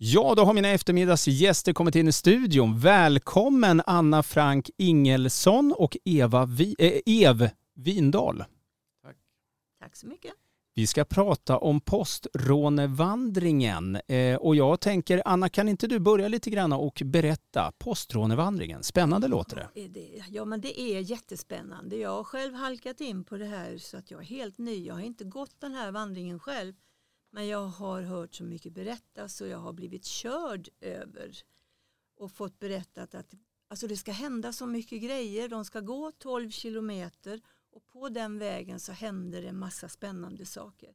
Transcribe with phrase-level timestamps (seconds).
[0.00, 2.78] Ja, då har mina eftermiddagsgäster kommit in i studion.
[2.78, 8.44] Välkommen Anna Frank Ingelsson och Eva Vi äh, Ev Vindahl.
[9.02, 9.16] Tack.
[9.80, 10.32] Tack så mycket.
[10.74, 16.50] Vi ska prata om postrånevandringen eh, och jag tänker Anna kan inte du börja lite
[16.50, 18.82] grann och berätta postrånevandringen?
[18.82, 19.68] Spännande låter det.
[20.28, 21.96] Ja men det är jättespännande.
[21.96, 24.86] Jag har själv halkat in på det här så att jag är helt ny.
[24.86, 26.74] Jag har inte gått den här vandringen själv
[27.30, 31.42] men jag har hört så mycket berättas och jag har blivit körd över
[32.16, 33.34] och fått berättat att
[33.68, 35.48] alltså det ska hända så mycket grejer.
[35.48, 40.46] De ska gå 12 kilometer och på den vägen så händer det en massa spännande
[40.46, 40.94] saker.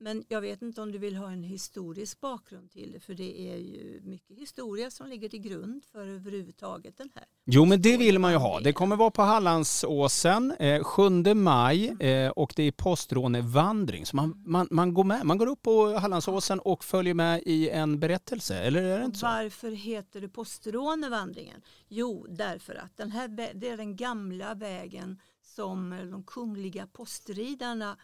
[0.00, 3.52] Men jag vet inte om du vill ha en historisk bakgrund till det för det
[3.52, 7.24] är ju mycket historia som ligger till grund för överhuvudtaget den här.
[7.44, 8.60] Jo men det vill man ju ha.
[8.60, 14.06] Det kommer vara på Hallandsåsen eh, 7 maj eh, och det är postrånevandring.
[14.06, 17.68] Så man, man, man, går med, man går upp på Hallandsåsen och följer med i
[17.68, 19.26] en berättelse, eller är det inte så?
[19.26, 21.62] Varför heter det postrånevandringen?
[21.88, 27.96] Jo, därför att den här, det är den gamla vägen som de kungliga postridarna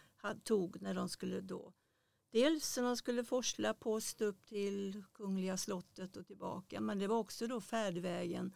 [0.43, 1.71] tog när de skulle då
[2.35, 7.17] Dels när de skulle forsla post upp till Kungliga slottet och tillbaka men det var
[7.17, 8.55] också då färdvägen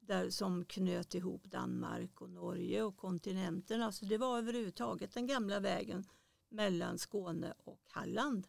[0.00, 3.82] där som knöt ihop Danmark och Norge och kontinenten.
[3.82, 6.04] Alltså det var överhuvudtaget den gamla vägen
[6.48, 8.46] mellan Skåne och Halland.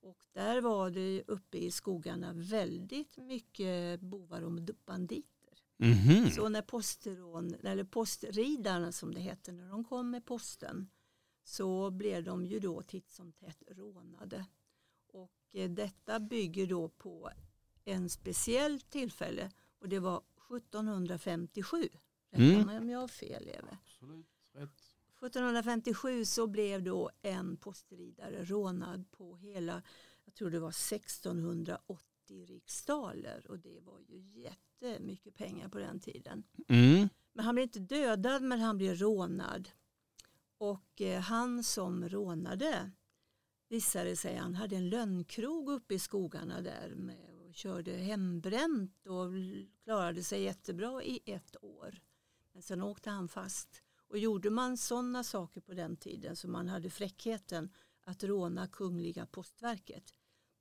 [0.00, 4.52] Och där var det uppe i skogarna väldigt mycket bovar och
[4.86, 5.58] banditer.
[5.78, 6.30] Mm -hmm.
[6.30, 10.88] Så när postrån, eller postridarna som det hette, när de kom med posten
[11.48, 14.46] så blev de ju då titt som tätt rånade.
[15.06, 17.30] Och eh, detta bygger då på
[17.84, 20.22] en speciell tillfälle och det var
[20.56, 21.88] 1757.
[22.30, 22.66] Rätta mm.
[22.66, 23.78] mig om jag har fel Eve.
[25.20, 29.82] 1757 så blev då en postridare rånad på hela,
[30.24, 36.44] jag tror det var 1680 riksdaler och det var ju jättemycket pengar på den tiden.
[36.68, 37.08] Mm.
[37.32, 39.68] Men han blev inte dödad men han blev rånad.
[40.58, 42.90] Och eh, han som rånade
[43.68, 49.30] visade sig, han hade en lönnkrog uppe i skogarna där med, och körde hembränt och
[49.84, 52.00] klarade sig jättebra i ett år.
[52.52, 53.82] Men sen åkte han fast.
[54.08, 57.70] Och gjorde man sådana saker på den tiden så man hade fräckheten
[58.04, 60.12] att råna Kungliga postverket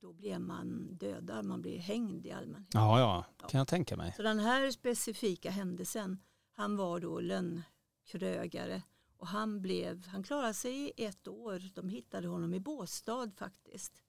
[0.05, 2.73] då blev man dödad, man blev hängd i allmänhet.
[2.73, 4.13] Ja, ja, kan jag tänka mig.
[4.17, 6.19] Så den här specifika händelsen,
[6.51, 8.81] han var då lönnkrögare
[9.17, 11.63] och han, blev, han klarade sig i ett år.
[11.73, 14.03] De hittade honom i Båstad faktiskt.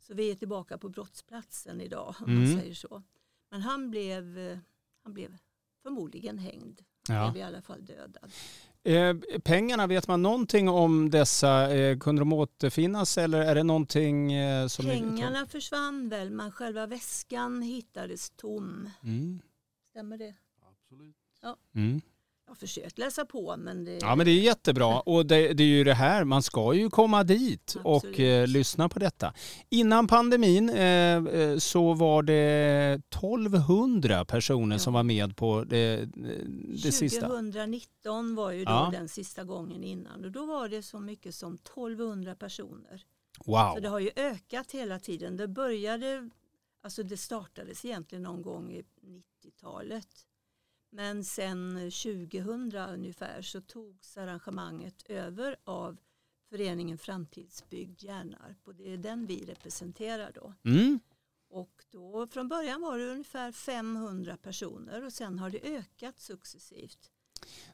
[0.00, 2.38] Så vi är tillbaka på brottsplatsen idag om mm.
[2.38, 3.02] man säger så.
[3.50, 4.58] Men han blev, eh,
[5.02, 5.36] han blev
[5.82, 6.80] förmodligen hängd.
[7.08, 7.30] Han ja.
[7.30, 8.32] blev i alla fall dödad.
[8.82, 11.74] Eh, pengarna, vet man någonting om dessa?
[11.74, 14.84] Eh, kunde de återfinnas eller är det någonting eh, som...
[14.84, 15.46] Pengarna är...
[15.46, 18.90] försvann väl men själva väskan hittades tom.
[19.02, 19.40] Mm.
[19.90, 20.34] Stämmer det?
[20.70, 21.16] Absolut.
[21.42, 21.56] Ja.
[21.74, 22.00] Mm.
[22.46, 23.98] Jag har försökt läsa på men det...
[24.00, 26.90] Ja men det är jättebra och det, det är ju det här, man ska ju
[26.90, 28.14] komma dit Absolut.
[28.14, 29.34] och eh, lyssna på detta.
[29.68, 34.78] Innan pandemin eh, eh så var det 1200 personer ja.
[34.78, 37.28] som var med på det, det 2019 sista.
[37.28, 38.88] 2019 var ju då ja.
[38.92, 43.04] den sista gången innan och då var det så mycket som 1200 personer.
[43.44, 43.74] Wow.
[43.74, 45.36] Så det har ju ökat hela tiden.
[45.36, 46.30] Det började,
[46.82, 50.08] alltså det startades egentligen någon gång i 90-talet
[50.96, 55.96] men sen 2000 ungefär så togs arrangemanget över av
[56.50, 60.52] föreningen Framtidsbyggd Hjärnarp och det är den vi representerar då.
[60.64, 61.00] Mm.
[61.50, 67.10] Och då från början var det ungefär 500 personer och sen har det ökat successivt.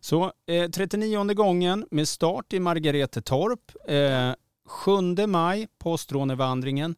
[0.01, 3.73] Så eh, 39 gången med start i Margaretetorp.
[3.89, 4.35] Eh,
[4.65, 6.95] 7 maj, postrånevandringen.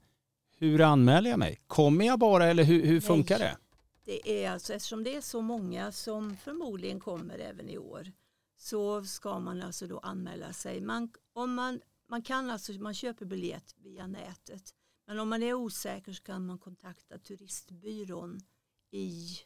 [0.58, 1.60] Hur anmäler jag mig?
[1.66, 3.48] Kommer jag bara eller hur, hur funkar Nej.
[3.48, 3.63] det?
[4.04, 8.12] Det är alltså, eftersom det är så många som förmodligen kommer även i år
[8.56, 10.81] så ska man alltså då anmäla sig.
[10.81, 14.75] Man, om man, man kan alltså, man köper biljett via nätet.
[15.06, 18.41] Men om man är osäker så kan man kontakta turistbyrån
[18.91, 19.39] i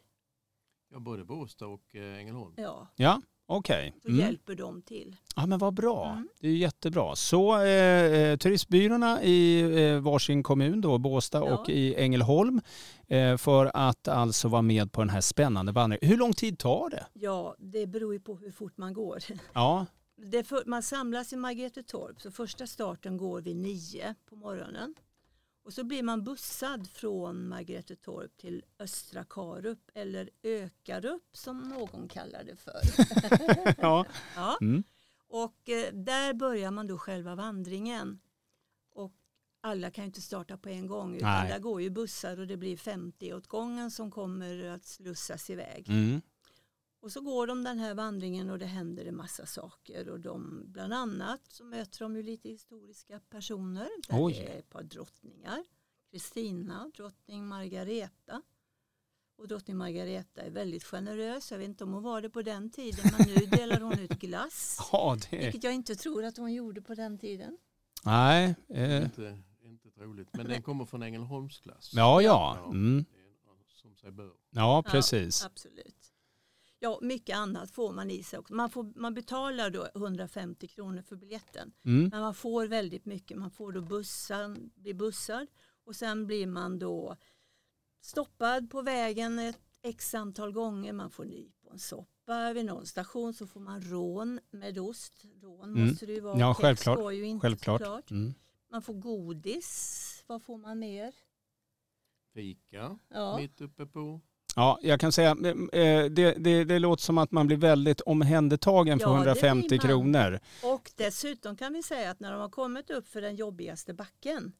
[0.91, 2.53] Ja, både Båstad och eh, Ängelholm.
[2.57, 2.87] Ja.
[2.95, 3.21] ja.
[3.51, 3.93] Okej.
[3.97, 4.11] Okay.
[4.11, 4.25] Mm.
[4.25, 5.15] hjälper de till.
[5.35, 6.11] Ja men vad bra.
[6.11, 6.27] Mm.
[6.39, 7.15] Det är jättebra.
[7.15, 11.57] Så eh, eh, turistbyråerna i eh, varsin kommun då, Båstad ja.
[11.57, 12.61] och i Ängelholm
[13.07, 16.09] eh, för att alltså vara med på den här spännande vandringen.
[16.09, 17.05] Hur lång tid tar det?
[17.13, 19.19] Ja, det beror ju på hur fort man går.
[19.53, 19.85] Ja.
[20.45, 24.95] För, man samlas i Margretetorp så första starten går vid nio på morgonen.
[25.69, 32.43] Och så blir man bussad från Margretetorp till Östra Karup eller Ökarup som någon kallar
[32.43, 32.81] det för.
[33.81, 34.05] ja.
[34.35, 34.57] ja.
[34.61, 34.83] Mm.
[35.27, 38.19] Och eh, där börjar man då själva vandringen.
[38.93, 39.13] Och
[39.61, 41.51] alla kan ju inte starta på en gång utan Nej.
[41.51, 45.89] där går ju bussar och det blir 50 åt gången som kommer att slussas iväg.
[45.89, 46.21] Mm.
[47.01, 50.63] Och så går de den här vandringen och det händer en massa saker och de,
[50.65, 53.89] bland annat så möter de ju lite historiska personer.
[54.07, 54.33] Där Oj.
[54.33, 55.63] det är ett par drottningar.
[56.11, 58.41] Kristina, drottning Margareta.
[59.37, 61.51] Och drottning Margareta är väldigt generös.
[61.51, 64.19] Jag vet inte om hon var det på den tiden men nu delar hon ut
[64.19, 64.89] glass.
[64.91, 65.37] Ja, det...
[65.37, 67.57] Vilket jag inte tror att hon gjorde på den tiden.
[68.05, 68.55] Nej.
[68.67, 69.03] Eh.
[69.03, 70.29] Inte, inte troligt.
[70.33, 71.91] Men den kommer från Ängelholmsklass.
[71.93, 72.57] Ja, ja.
[72.65, 73.05] Mm.
[73.11, 74.31] Det är Som sig bör.
[74.49, 75.45] Ja, precis.
[75.45, 75.98] Absolut.
[76.81, 78.53] Ja, mycket annat får man i sig också.
[78.53, 81.71] Man, får, man betalar då 150 kronor för biljetten.
[81.85, 82.09] Mm.
[82.09, 83.37] Men man får väldigt mycket.
[83.37, 85.47] Man får då bussan, blir bussad
[85.83, 87.15] och sen blir man då
[88.01, 90.93] stoppad på vägen ett x antal gånger.
[90.93, 92.53] Man får nyponsoppa.
[92.53, 95.23] Vid någon station så får man rån med ost.
[95.41, 95.87] Rån Mm.
[95.87, 96.39] måste det ju vara.
[96.39, 96.97] Ja, självklart.
[96.97, 98.11] går Ju inte, Självklart.
[98.11, 98.33] Mm.
[98.71, 100.23] Man får godis.
[100.27, 101.13] Vad får man mer?
[102.33, 103.37] Fika Ja.
[103.37, 104.21] mitt uppe på.
[104.55, 108.99] Ja, jag kan säga, eh, det, det, det låter som att man blir väldigt omhändertagen
[108.99, 109.87] för Ja, det 150 blir man.
[109.87, 110.39] kronor.
[110.63, 114.53] Och dessutom kan vi säga att när de har kommit upp för den jobbigaste backen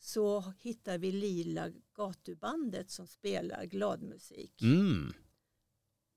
[0.00, 4.62] så hittar vi Lila gatubandet som spelar gladmusik.
[4.62, 5.12] Mm.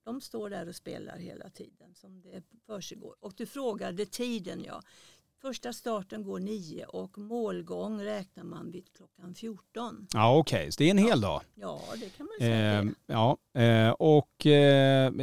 [0.06, 3.15] De står där och spelar hela tiden som det försiggår.
[3.19, 4.81] Och du frågade tiden ja.
[5.44, 10.07] Första starten går nio och målgång räknar man vid klockan 14.
[10.13, 11.42] Ja, okej, så det är en hel dag.
[11.56, 12.80] Ja, det kan man säga.
[12.80, 15.13] Eh, ja, eh, och eh,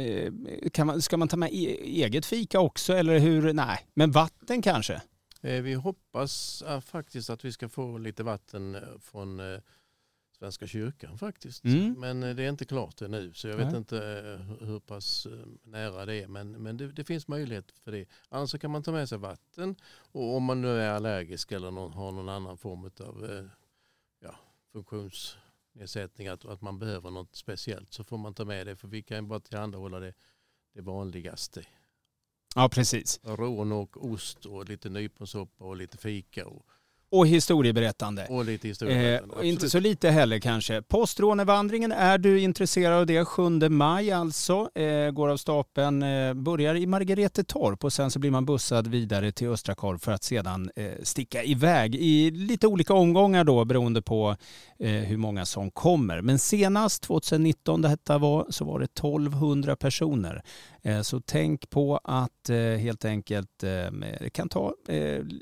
[0.73, 3.53] kan man, ska man ta med e- eget fika också eller hur?
[3.53, 5.01] Nej, men vatten kanske?
[5.41, 9.59] Eh, Vi hoppas eh, faktiskt att vi ska få lite vatten eh, från eh,
[10.41, 11.63] Svenska kyrkan faktiskt.
[11.63, 11.99] Mm.
[11.99, 13.77] Men eh, det är inte klart ännu så jag vet Nej.
[13.77, 16.27] inte eh, hur pass eh, nära det är.
[16.27, 18.05] Men, men det, det finns möjlighet för det.
[18.29, 19.75] Annars kan man ta med sig vatten
[20.11, 23.49] och om man nu är allergisk eller någon, har någon annan form av
[24.19, 24.35] ja,
[24.71, 29.03] funktionsnedsättning att, att man behöver något speciellt så får man ta med det för vi
[29.03, 30.13] kan ju bara tillhandahålla det,
[30.73, 31.63] det vanligaste.
[32.55, 33.19] Ja, precis.
[33.23, 36.65] Rån och ost och lite nyponsoppa och lite fika och,
[37.11, 38.27] Och historieberättande.
[38.29, 39.15] och lite historia.
[39.15, 40.81] Eh, inte så lite heller kanske.
[40.81, 43.25] Postrånevandringen, är du intresserad av det?
[43.25, 48.31] 7 maj alltså, eh, går av stapeln, eh, börjar i Margaretetorp och sen så blir
[48.31, 53.43] man bussad vidare till Östrakorv för att sedan eh, sticka iväg i lite olika omgångar
[53.43, 54.35] då beroende på
[54.79, 56.21] eh, hur många som kommer.
[56.21, 60.43] Men senast 2019 detta var, så var det 1200 personer.
[60.83, 64.73] Eh, så tänk på att eh, helt enkelt eh, det kan ta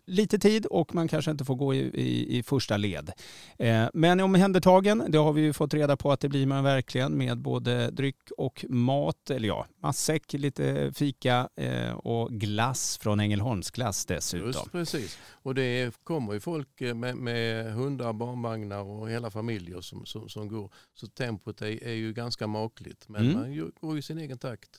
[0.05, 3.11] lite tid och man kanske inte får gå i, i, i första led.
[3.93, 7.37] Men omhändertagen, det har vi ju fått reda på att det blir man verkligen med
[7.37, 11.49] både dryck och mat, eller ja, matsäck, lite fika
[12.03, 14.47] och glass från Ängelholmsglass dessutom.
[14.47, 15.17] Just precis.
[15.31, 20.47] Och det kommer ju folk med, med hundar, barnvagnar och hela familjer som, som, som
[20.47, 20.73] går.
[20.93, 23.09] Så tempot är, är ju ganska makligt.
[23.09, 23.39] Men Mm.
[23.39, 24.69] man går i sin egen takt.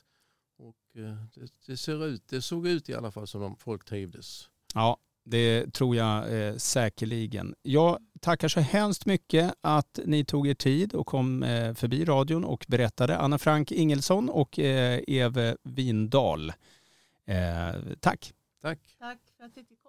[0.61, 3.85] Och eh, det, det, ser ut, det såg ut i alla fall som om folk
[3.85, 4.49] trivdes.
[4.73, 7.55] Ja, det tror jag eh, säkerligen.
[7.61, 12.45] Jag tackar så hemskt mycket att ni tog er tid och kom eh, förbi radion
[12.45, 13.17] och berättade.
[13.17, 16.49] Anna Frank Ingelsson och eh, Eve Windahl.
[17.25, 17.35] Eh,
[17.99, 18.33] tack.
[18.61, 18.79] Tack!
[18.99, 19.80] Tack för att du fick